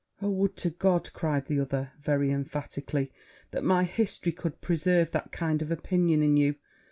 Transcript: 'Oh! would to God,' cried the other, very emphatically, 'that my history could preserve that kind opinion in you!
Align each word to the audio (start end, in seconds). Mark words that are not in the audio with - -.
'Oh! 0.19 0.31
would 0.31 0.55
to 0.57 0.71
God,' 0.71 1.13
cried 1.13 1.45
the 1.45 1.59
other, 1.59 1.91
very 2.01 2.31
emphatically, 2.31 3.11
'that 3.51 3.63
my 3.63 3.83
history 3.83 4.31
could 4.31 4.59
preserve 4.59 5.11
that 5.11 5.31
kind 5.31 5.61
opinion 5.61 6.23
in 6.23 6.37
you! 6.37 6.55